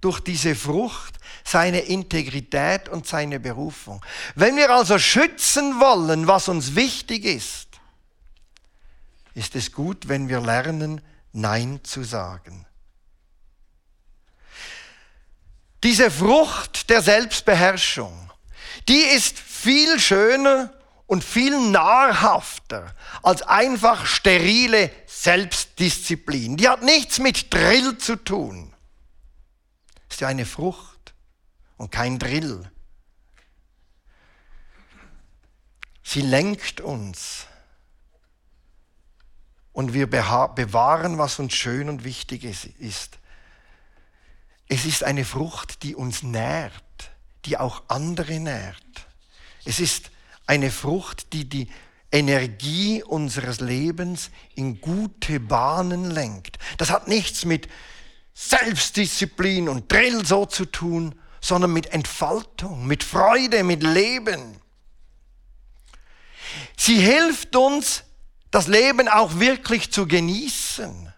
durch 0.00 0.20
diese 0.20 0.54
Frucht 0.54 1.17
seine 1.48 1.80
Integrität 1.80 2.88
und 2.88 3.06
seine 3.06 3.40
Berufung. 3.40 4.04
Wenn 4.34 4.56
wir 4.56 4.70
also 4.70 4.98
schützen 4.98 5.80
wollen, 5.80 6.26
was 6.26 6.48
uns 6.48 6.74
wichtig 6.74 7.24
ist, 7.24 7.68
ist 9.34 9.56
es 9.56 9.72
gut, 9.72 10.08
wenn 10.08 10.28
wir 10.28 10.40
lernen, 10.40 11.00
Nein 11.32 11.80
zu 11.84 12.02
sagen. 12.02 12.66
Diese 15.84 16.10
Frucht 16.10 16.90
der 16.90 17.02
Selbstbeherrschung, 17.02 18.30
die 18.88 19.00
ist 19.00 19.38
viel 19.38 20.00
schöner 20.00 20.72
und 21.06 21.22
viel 21.22 21.58
nahrhafter 21.70 22.94
als 23.22 23.42
einfach 23.42 24.04
sterile 24.04 24.90
Selbstdisziplin. 25.06 26.56
Die 26.56 26.68
hat 26.68 26.82
nichts 26.82 27.18
mit 27.18 27.54
Drill 27.54 27.96
zu 27.96 28.16
tun. 28.16 28.74
Ist 30.10 30.20
ja 30.20 30.28
eine 30.28 30.46
Frucht 30.46 30.97
und 31.78 31.90
kein 31.90 32.18
Drill. 32.18 32.70
Sie 36.02 36.20
lenkt 36.20 36.80
uns 36.80 37.46
und 39.72 39.94
wir 39.94 40.08
bewahren, 40.08 41.18
was 41.18 41.38
uns 41.38 41.54
schön 41.54 41.88
und 41.88 42.04
wichtig 42.04 42.44
ist. 42.44 43.18
Es 44.68 44.84
ist 44.84 45.04
eine 45.04 45.24
Frucht, 45.24 45.82
die 45.82 45.94
uns 45.94 46.22
nährt, 46.22 46.72
die 47.44 47.56
auch 47.56 47.84
andere 47.88 48.40
nährt. 48.40 49.06
Es 49.64 49.80
ist 49.80 50.10
eine 50.46 50.70
Frucht, 50.70 51.32
die 51.32 51.48
die 51.48 51.70
Energie 52.10 53.02
unseres 53.02 53.60
Lebens 53.60 54.30
in 54.54 54.80
gute 54.80 55.40
Bahnen 55.40 56.10
lenkt. 56.10 56.58
Das 56.78 56.90
hat 56.90 57.06
nichts 57.06 57.44
mit 57.44 57.68
Selbstdisziplin 58.32 59.68
und 59.68 59.92
Drill 59.92 60.24
so 60.24 60.46
zu 60.46 60.64
tun, 60.64 61.14
sondern 61.40 61.72
mit 61.72 61.92
Entfaltung, 61.92 62.86
mit 62.86 63.04
Freude, 63.04 63.64
mit 63.64 63.82
Leben. 63.82 64.60
Sie 66.76 66.98
hilft 66.98 67.54
uns, 67.56 68.04
das 68.50 68.66
Leben 68.66 69.08
auch 69.08 69.38
wirklich 69.38 69.92
zu 69.92 70.06
genießen. 70.06 71.12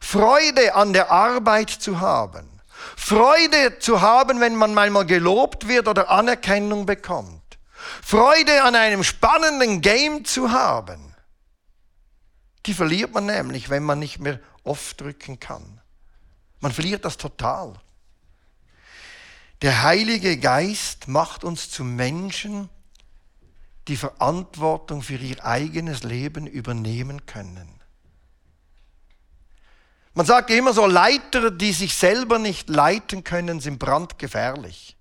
Freude 0.00 0.74
an 0.74 0.92
der 0.92 1.10
Arbeit 1.10 1.70
zu 1.70 2.00
haben. 2.00 2.48
Freude 2.96 3.78
zu 3.78 4.00
haben, 4.00 4.40
wenn 4.40 4.56
man 4.56 4.76
einmal 4.76 5.06
gelobt 5.06 5.68
wird 5.68 5.88
oder 5.88 6.10
Anerkennung 6.10 6.86
bekommt. 6.86 7.40
Freude 8.02 8.62
an 8.62 8.74
einem 8.74 9.04
spannenden 9.04 9.80
Game 9.80 10.24
zu 10.24 10.50
haben. 10.50 11.14
Die 12.66 12.74
verliert 12.74 13.12
man 13.12 13.26
nämlich, 13.26 13.70
wenn 13.70 13.82
man 13.82 13.98
nicht 13.98 14.18
mehr 14.18 14.40
oft 14.64 15.00
drücken 15.00 15.40
kann. 15.40 15.80
Man 16.60 16.72
verliert 16.72 17.04
das 17.04 17.16
total. 17.16 17.74
Der 19.62 19.82
Heilige 19.84 20.38
Geist 20.38 21.06
macht 21.06 21.44
uns 21.44 21.70
zu 21.70 21.84
Menschen, 21.84 22.68
die 23.86 23.96
Verantwortung 23.96 25.02
für 25.02 25.16
ihr 25.16 25.44
eigenes 25.44 26.02
Leben 26.02 26.48
übernehmen 26.48 27.26
können. 27.26 27.68
Man 30.14 30.26
sagt 30.26 30.50
immer 30.50 30.72
so, 30.72 30.84
Leiter, 30.86 31.52
die 31.52 31.72
sich 31.72 31.94
selber 31.94 32.38
nicht 32.40 32.68
leiten 32.68 33.22
können, 33.22 33.60
sind 33.60 33.78
brandgefährlich. 33.78 34.96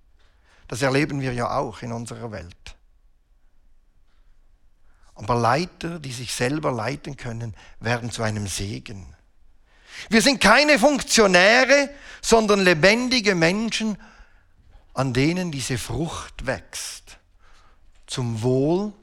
Das 0.67 0.81
erleben 0.81 1.21
wir 1.21 1.33
ja 1.33 1.57
auch 1.57 1.81
in 1.81 1.91
unserer 1.91 2.31
Welt. 2.31 2.75
Aber 5.15 5.35
Leiter, 5.35 5.99
die 5.99 6.13
sich 6.13 6.33
selber 6.33 6.71
leiten 6.71 7.17
können, 7.17 7.55
werden 7.79 8.11
zu 8.11 8.21
einem 8.21 8.47
Segen. 8.47 9.15
Wir 10.09 10.21
sind 10.21 10.39
keine 10.39 10.79
Funktionäre, 10.79 11.89
sondern 12.21 12.61
lebendige 12.61 13.35
Menschen 13.35 13.97
an 15.01 15.13
denen 15.13 15.51
diese 15.51 15.79
Frucht 15.79 16.45
wächst, 16.45 17.17
zum 18.05 18.43
Wohl 18.43 18.93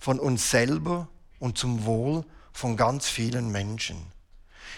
von 0.00 0.18
uns 0.18 0.50
selber 0.50 1.06
und 1.38 1.56
zum 1.56 1.84
Wohl 1.84 2.24
von 2.52 2.76
ganz 2.76 3.08
vielen 3.08 3.52
Menschen. 3.52 4.04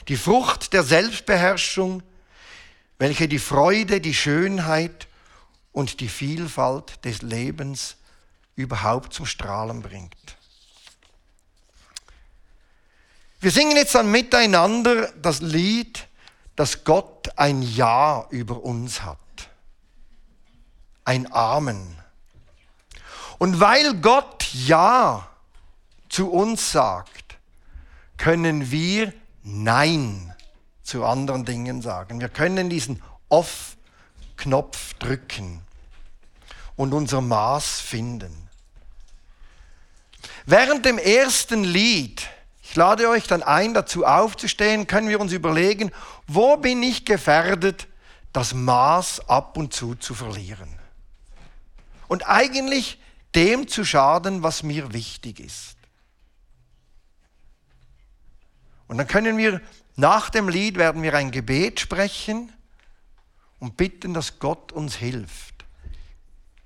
Die 0.09 0.18
Frucht 0.18 0.74
der 0.74 0.83
Selbstbeherrschung, 0.83 2.02
welche 2.98 3.26
die 3.26 3.38
Freude, 3.38 4.02
die 4.02 4.12
Schönheit 4.12 5.09
und 5.72 6.00
die 6.00 6.11
Vielfalt 6.11 7.02
des 7.07 7.22
Lebens 7.22 7.96
überhaupt 8.54 9.14
zum 9.14 9.24
Strahlen 9.24 9.80
bringt. 9.80 10.37
Wir 13.40 13.50
singen 13.50 13.76
jetzt 13.76 13.94
dann 13.94 14.11
miteinander 14.11 15.11
das 15.12 15.40
Lied, 15.40 16.07
dass 16.54 16.85
Gott 16.85 17.30
ein 17.38 17.62
Ja 17.62 18.26
über 18.28 18.62
uns 18.62 19.00
hat 19.00 19.23
ein 21.04 21.30
Amen. 21.32 21.96
Und 23.38 23.60
weil 23.60 23.94
Gott 23.94 24.48
Ja 24.52 25.28
zu 26.08 26.30
uns 26.30 26.72
sagt, 26.72 27.36
können 28.16 28.70
wir 28.70 29.12
Nein 29.42 30.34
zu 30.82 31.04
anderen 31.04 31.44
Dingen 31.44 31.82
sagen. 31.82 32.20
Wir 32.20 32.28
können 32.28 32.70
diesen 32.70 33.02
Off-Knopf 33.28 34.94
drücken 34.94 35.60
und 36.76 36.94
unser 36.94 37.20
Maß 37.20 37.80
finden. 37.80 38.48
Während 40.46 40.84
dem 40.84 40.98
ersten 40.98 41.64
Lied, 41.64 42.28
ich 42.62 42.76
lade 42.76 43.08
euch 43.08 43.26
dann 43.26 43.42
ein, 43.42 43.74
dazu 43.74 44.06
aufzustehen, 44.06 44.86
können 44.86 45.08
wir 45.08 45.20
uns 45.20 45.32
überlegen, 45.32 45.90
wo 46.26 46.56
bin 46.56 46.82
ich 46.82 47.04
gefährdet, 47.04 47.88
das 48.32 48.54
Maß 48.54 49.28
ab 49.28 49.56
und 49.56 49.72
zu 49.74 49.94
zu 49.94 50.14
verlieren 50.14 50.84
und 52.08 52.28
eigentlich 52.28 53.00
dem 53.34 53.68
zu 53.68 53.84
schaden, 53.84 54.42
was 54.42 54.62
mir 54.62 54.92
wichtig 54.92 55.40
ist. 55.40 55.76
Und 58.86 58.98
dann 58.98 59.06
können 59.06 59.36
wir, 59.36 59.60
nach 59.96 60.30
dem 60.30 60.48
Lied 60.48 60.76
werden 60.76 61.02
wir 61.02 61.14
ein 61.14 61.30
Gebet 61.30 61.80
sprechen 61.80 62.52
und 63.58 63.76
bitten, 63.76 64.14
dass 64.14 64.38
Gott 64.38 64.72
uns 64.72 64.96
hilft, 64.96 65.64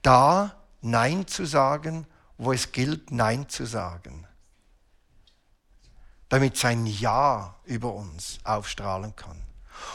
da 0.03 0.55
Nein 0.81 1.27
zu 1.27 1.44
sagen, 1.44 2.07
wo 2.37 2.53
es 2.53 2.72
gilt, 2.72 3.11
Nein 3.11 3.48
zu 3.48 3.66
sagen. 3.66 4.27
Damit 6.29 6.57
sein 6.57 6.87
Ja 6.87 7.55
über 7.64 7.94
uns 7.94 8.38
aufstrahlen 8.44 9.16
kann. 9.16 9.40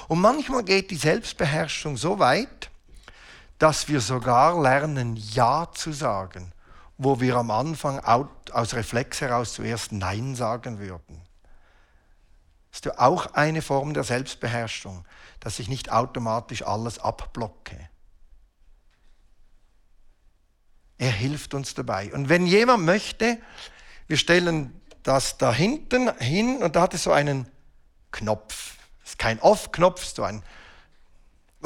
Und 0.08 0.20
manchmal 0.20 0.64
geht 0.64 0.92
die 0.92 0.96
Selbstbeherrschung 0.96 1.98
so 1.98 2.20
weit, 2.20 2.70
dass 3.60 3.88
wir 3.88 4.02
sogar 4.02 4.62
lernen, 4.62 5.16
Ja 5.16 5.70
zu 5.74 5.92
sagen, 5.92 6.52
wo 6.98 7.20
wir 7.20 7.36
am 7.36 7.52
Anfang 7.52 8.00
aus 8.00 8.74
Reflex 8.74 9.22
heraus 9.22 9.54
zuerst 9.54 9.92
Nein 9.92 10.36
sagen 10.36 10.80
würden. 10.80 11.22
Das 12.72 12.82
ist 12.82 13.00
auch 13.00 13.34
eine 13.34 13.62
Form 13.62 13.94
der 13.94 14.04
Selbstbeherrschung, 14.04 15.06
dass 15.40 15.60
ich 15.60 15.70
nicht 15.70 15.92
automatisch 15.92 16.64
alles 16.64 16.98
abblocke. 16.98 17.90
Er 20.98 21.12
hilft 21.12 21.54
uns 21.54 21.74
dabei. 21.74 22.14
Und 22.14 22.30
wenn 22.30 22.48
jemand 22.48 22.86
möchte, 22.86 23.38
wir 24.08 24.18
stellen 24.18 24.82
das 25.04 25.38
da 25.38 25.54
hinten 25.54 26.18
hin 26.18 26.64
und 26.64 26.76
da 26.76 26.82
hat 26.82 26.94
es 26.94 27.04
so 27.04 27.12
einen 27.12 27.48
Knopf. 28.12 28.78
Das 29.02 29.12
ist 29.12 29.20
kein 29.20 29.40
Off-Knopf, 29.40 30.04
so 30.06 30.24
ein, 30.24 30.42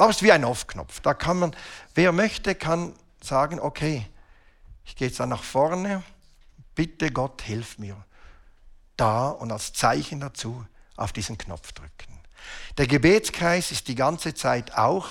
es 0.06 0.16
ist 0.16 0.22
wie 0.22 0.32
ein 0.32 0.44
Off-Knopf. 0.44 1.00
Da 1.00 1.14
kann 1.14 1.38
man, 1.38 1.56
wer 1.94 2.12
möchte, 2.12 2.54
kann 2.54 2.94
sagen, 3.20 3.58
okay, 3.60 4.06
ich 4.84 4.96
gehe 4.96 5.08
jetzt 5.08 5.20
da 5.20 5.26
nach 5.26 5.42
vorne, 5.42 6.02
bitte 6.74 7.10
Gott, 7.10 7.42
hilf 7.42 7.78
mir. 7.78 7.96
Da 8.96 9.28
und 9.28 9.52
als 9.52 9.72
Zeichen 9.72 10.20
dazu 10.20 10.64
auf 10.96 11.12
diesen 11.12 11.36
Knopf 11.36 11.72
drücken. 11.72 12.18
Der 12.78 12.86
Gebetskreis 12.86 13.70
ist 13.72 13.88
die 13.88 13.94
ganze 13.94 14.34
Zeit 14.34 14.76
auch 14.76 15.08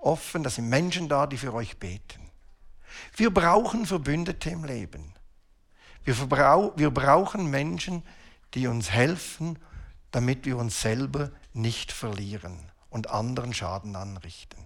offen, 0.00 0.42
da 0.42 0.50
sind 0.50 0.68
Menschen 0.68 1.08
da, 1.08 1.26
die 1.26 1.36
für 1.36 1.54
euch 1.54 1.78
beten. 1.78 2.30
Wir 3.16 3.32
brauchen 3.32 3.86
Verbündete 3.86 4.50
im 4.50 4.64
Leben. 4.64 5.14
Wir, 6.04 6.16
wir 6.18 6.90
brauchen 6.90 7.50
Menschen, 7.50 8.02
die 8.54 8.66
uns 8.66 8.90
helfen, 8.90 9.58
damit 10.10 10.44
wir 10.44 10.56
uns 10.56 10.80
selber 10.80 11.30
nicht 11.52 11.92
verlieren 11.92 12.71
und 12.92 13.10
anderen 13.10 13.52
Schaden 13.52 13.96
anrichten. 13.96 14.62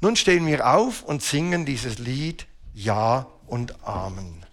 Nun 0.00 0.16
stehen 0.16 0.46
wir 0.46 0.66
auf 0.66 1.02
und 1.02 1.22
singen 1.22 1.66
dieses 1.66 1.98
Lied 1.98 2.46
Ja 2.72 3.26
und 3.46 3.84
Amen. 3.84 4.46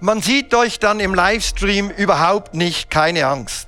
Man 0.00 0.22
sieht 0.22 0.54
euch 0.54 0.78
dann 0.78 1.00
im 1.00 1.12
Livestream 1.12 1.90
überhaupt 1.90 2.54
nicht, 2.54 2.88
keine 2.88 3.26
Angst. 3.26 3.67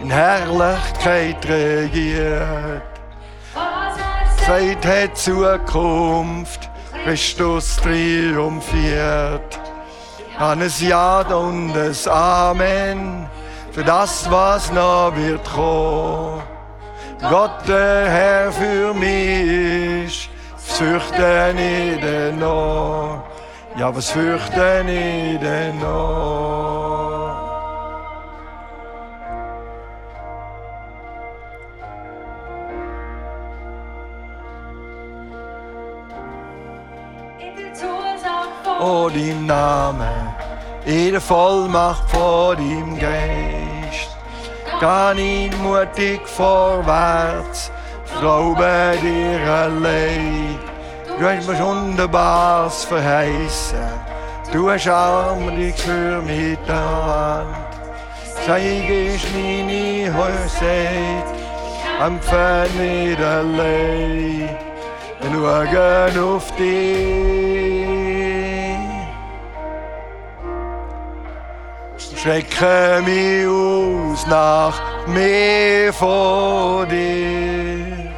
In 0.00 0.10
Herrlichkeit 0.10 1.46
regiert. 1.48 2.82
Zeit 4.46 4.84
hat 4.86 5.16
Zukunft, 5.16 6.70
Christus 7.04 7.76
triumphiert 7.76 9.60
an 10.38 10.60
es 10.62 10.80
Ja 10.80 11.20
und 11.20 11.74
es 11.76 12.08
Amen 12.08 13.26
für 13.72 13.84
das, 13.84 14.30
was 14.30 14.72
noch 14.72 15.12
wird 15.14 15.44
kommen. 15.52 16.42
Gott, 17.30 17.66
der 17.68 18.10
Herr 18.10 18.52
für 18.52 18.92
mich 18.94 20.28
fürchte 20.56 21.54
ich 21.56 22.00
denn 22.00 22.38
noch? 22.38 23.22
Ja, 23.76 23.94
was 23.94 24.10
fürchte 24.10 24.84
ich 24.86 25.38
denn 25.40 25.78
noch? 25.78 26.73
Oh, 38.86 39.08
dein 39.08 39.46
Name 39.46 40.34
in 40.84 41.12
der 41.12 41.20
Vollmacht 41.20 42.10
vor 42.10 42.54
deinem 42.54 42.98
Geist. 42.98 44.10
Geh 44.78 45.46
ich 45.46 45.56
mutig 45.56 46.20
vorwärts, 46.28 47.70
glaube 48.20 48.98
dir 49.02 49.40
allein. 49.50 50.58
Du 51.18 51.26
hast 51.26 51.48
mir 51.48 51.58
Wunderbares 51.64 52.84
verheißen, 52.84 53.88
du 54.52 54.70
hast 54.70 54.86
armlich 54.86 55.76
für 55.76 56.20
mich 56.20 56.58
Hand. 56.68 57.56
Zeig 58.44 58.90
ich 58.90 59.24
meine 59.32 60.14
Häuser, 60.14 61.24
kämpfe 61.98 62.66
nicht 62.78 63.22
allein, 63.22 64.50
schauen 65.22 66.18
auf 66.22 66.54
dich. 66.56 67.73
Strecke 72.24 73.02
mich 73.04 73.46
aus 73.46 74.26
nach 74.26 74.80
mehr 75.06 75.92
von 75.92 76.88
dir. 76.88 78.12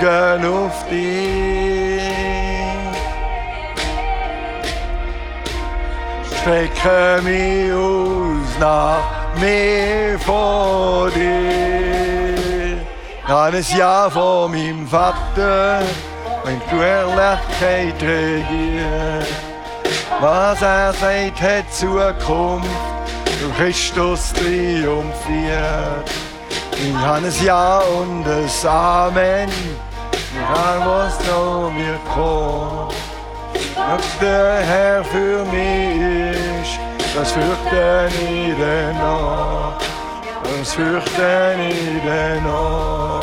Gönn 0.00 0.46
auf 0.46 0.88
dich. 0.88 2.00
Strecke 6.40 7.20
mich 7.22 7.70
aus 7.70 8.58
nach 8.58 9.36
mehr 9.38 10.18
von 10.18 11.12
dir. 11.12 12.78
An 13.26 13.54
ein 13.54 13.76
Jahr 13.76 14.10
von 14.10 14.52
meinem 14.52 14.88
Vater, 14.88 15.82
wenn 16.44 16.60
du 16.70 16.82
Herrlichkeit 16.82 18.02
regierst 18.02 19.49
was 20.20 20.62
er 20.62 20.92
sagt, 20.92 21.40
hat 21.40 21.72
Zukunft. 21.72 22.68
Christus 23.56 24.32
triumphiert. 24.32 26.10
Ich 26.72 26.94
habe 26.94 27.26
ein 27.26 27.44
Ja 27.44 27.78
und 27.78 28.26
ein 28.26 28.68
Amen. 28.68 29.50
Egal 30.32 30.80
was 30.84 31.18
noch 31.26 31.70
mir 31.70 31.98
kommt. 32.14 32.94
Ob 33.76 34.20
der 34.20 34.60
Herr 34.60 35.04
für 35.04 35.44
mich 35.46 36.62
ist, 36.62 36.78
das 37.14 37.32
fürchte 37.32 38.08
ich 38.20 38.56
denn 38.56 38.96
noch. 38.98 39.78
Das 40.42 40.74
fürchte 40.74 41.56
ich 41.68 42.02
denn 42.02 42.42
noch. 42.44 43.19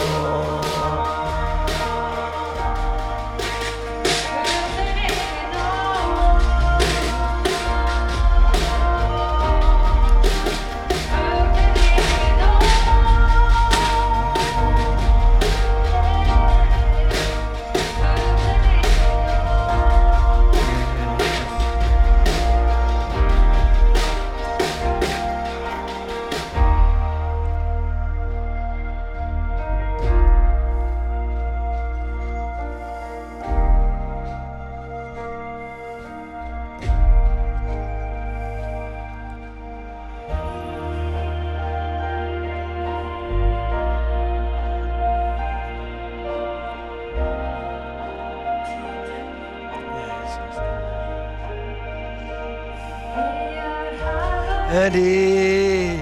Dich, 54.94 56.00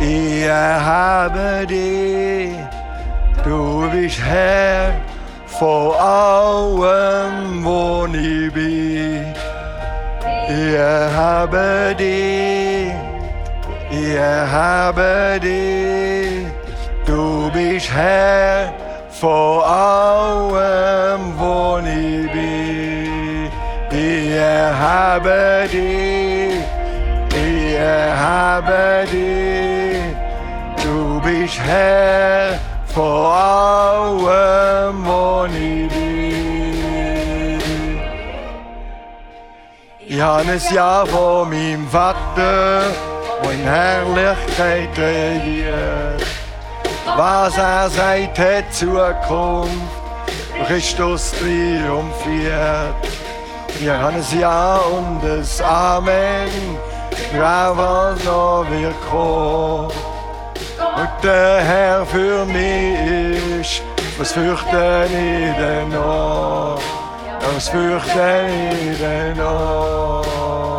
ich 0.00 0.42
erhabe 0.44 1.66
dich. 1.66 2.50
Du 3.44 3.90
bist 3.90 4.20
Herr 4.20 4.92
vor 5.46 6.00
allem, 6.00 7.64
wo 7.64 8.06
ich 8.06 8.52
bin. 8.52 9.34
Ich 10.48 10.74
erhabe 10.74 11.94
dich, 11.98 12.92
ich 13.90 14.14
erhabe 14.14 15.40
dich. 15.42 16.46
Du 17.06 17.50
bist 17.52 17.90
Herr 17.92 18.72
vor 19.10 19.66
allem, 19.66 21.22
wo 21.38 21.78
ich 21.78 22.30
bin. 22.32 23.50
Ich 23.90 24.30
erhabe 24.32 25.68
dich, 25.72 26.23
ich 27.84 27.90
erhabe 27.90 29.06
dich. 29.10 30.00
Du 30.82 31.20
bist 31.20 31.58
Herr 31.60 32.58
vor 32.86 33.34
allem, 33.34 35.04
wo 35.04 35.46
ich 35.46 35.88
bin. 35.88 37.20
Ich 40.06 40.20
habe 40.20 40.50
ein 40.50 40.60
Ja 40.72 41.04
von 41.06 41.48
meinem 41.50 41.88
Vater, 41.88 42.82
wo 43.42 43.50
in 43.50 43.64
Herrlichkeit 43.64 44.96
regiert. 44.96 46.26
Was 47.16 47.56
er 47.58 47.90
sagt, 47.90 48.38
hat 48.38 48.72
Zukunft. 48.72 49.70
Christus 50.68 51.32
triumphiert. 51.32 52.94
Wir 53.80 53.98
haben 53.98 54.16
ein 54.16 54.38
Ja 54.38 54.76
und 54.76 55.20
ein 55.24 55.44
Amen. 55.64 56.93
Was 57.38 58.24
noch 58.24 58.64
wird 58.70 58.94
kommen. 59.10 59.90
Und 60.96 61.24
der 61.24 61.60
Herr 61.60 62.06
für 62.06 62.44
mich 62.46 63.60
ist, 63.60 63.82
was 64.18 64.32
fürchte 64.32 65.06
ich 65.06 65.56
denn 65.56 65.88
noch? 65.88 66.80
Was 67.54 67.68
fürchte 67.68 68.46
ich 68.90 68.98
denn 68.98 69.36
noch? 69.36 70.73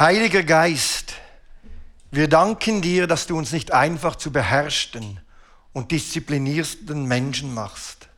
Heiliger 0.00 0.44
Geist, 0.44 1.12
wir 2.10 2.26
danken 2.26 2.80
dir, 2.80 3.06
dass 3.06 3.26
du 3.26 3.36
uns 3.36 3.52
nicht 3.52 3.72
einfach 3.72 4.16
zu 4.16 4.32
beherrschten 4.32 5.20
und 5.74 5.90
diszipliniersten 5.90 7.04
Menschen 7.04 7.52
machst, 7.52 8.08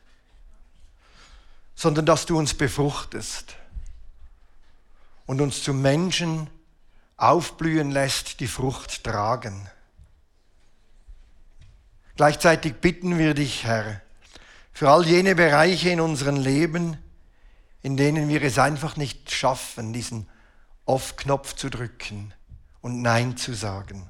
sondern 1.75 2.05
dass 2.05 2.25
du 2.25 2.39
uns 2.39 2.53
befruchtest 2.53 3.57
und 5.25 5.41
uns 5.41 5.61
zu 5.61 5.73
Menschen 5.73 6.49
aufblühen 7.17 7.91
lässt, 7.91 8.39
die 8.39 8.47
Frucht 8.47 9.03
tragen. 9.03 9.69
Gleichzeitig 12.15 12.75
bitten 12.75 13.17
wir 13.17 13.33
dich, 13.33 13.65
Herr, 13.65 13.99
für 14.71 14.89
all 14.89 15.05
jene 15.05 15.35
Bereiche 15.35 15.89
in 15.89 15.99
unserem 15.99 16.37
Leben, 16.37 16.95
in 17.81 17.97
denen 17.97 18.29
wir 18.29 18.41
es 18.41 18.57
einfach 18.57 18.95
nicht 18.95 19.31
schaffen, 19.31 19.91
diesen 19.91 20.29
Off-Knopf 20.85 21.55
zu 21.55 21.69
drücken 21.69 22.33
und 22.81 23.01
Nein 23.01 23.37
zu 23.37 23.53
sagen. 23.53 24.09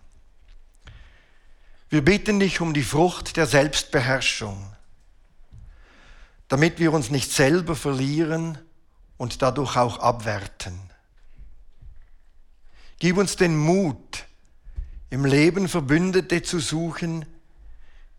Wir 1.89 2.03
bitten 2.03 2.39
dich 2.39 2.59
um 2.59 2.73
die 2.73 2.83
Frucht 2.83 3.37
der 3.37 3.45
Selbstbeherrschung, 3.45 4.73
damit 6.47 6.79
wir 6.79 6.91
uns 6.91 7.11
nicht 7.11 7.31
selber 7.31 7.75
verlieren 7.75 8.57
und 9.17 9.41
dadurch 9.41 9.77
auch 9.77 9.99
abwerten. 9.99 10.79
Gib 12.97 13.17
uns 13.17 13.35
den 13.35 13.57
Mut, 13.57 14.25
im 15.09 15.25
Leben 15.25 15.69
Verbündete 15.69 16.41
zu 16.41 16.59
suchen, 16.59 17.25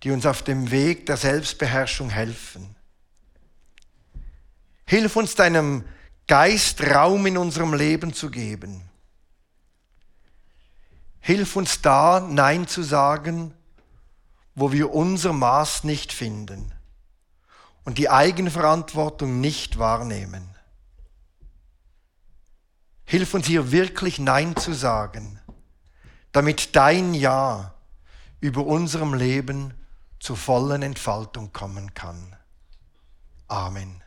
die 0.04 0.12
uns 0.12 0.26
auf 0.26 0.42
dem 0.42 0.70
Weg 0.70 1.06
der 1.06 1.16
Selbstbeherrschung 1.16 2.10
helfen. 2.10 2.76
Hilf 4.86 5.16
uns 5.16 5.34
deinem 5.34 5.84
Geist 6.26 6.82
Raum 6.82 7.26
in 7.26 7.36
unserem 7.36 7.74
Leben 7.74 8.14
zu 8.14 8.30
geben. 8.30 8.82
Hilf 11.20 11.56
uns 11.56 11.80
da, 11.80 12.20
Nein 12.20 12.66
zu 12.66 12.82
sagen, 12.82 13.54
wo 14.54 14.72
wir 14.72 14.94
unser 14.94 15.32
Maß 15.32 15.84
nicht 15.84 16.12
finden 16.12 16.72
und 17.84 17.98
die 17.98 18.10
Eigenverantwortung 18.10 19.40
nicht 19.40 19.78
wahrnehmen. 19.78 20.54
Hilf 23.04 23.34
uns 23.34 23.46
hier 23.46 23.72
wirklich 23.72 24.18
Nein 24.18 24.56
zu 24.56 24.72
sagen, 24.72 25.40
damit 26.32 26.74
dein 26.76 27.14
Ja 27.14 27.74
über 28.40 28.64
unserem 28.64 29.14
Leben 29.14 29.74
zur 30.20 30.36
vollen 30.36 30.82
Entfaltung 30.82 31.52
kommen 31.52 31.94
kann. 31.94 32.36
Amen. 33.48 34.03